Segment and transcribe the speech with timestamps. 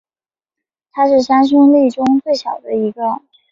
[0.91, 3.21] 他是三兄弟中最小的一个。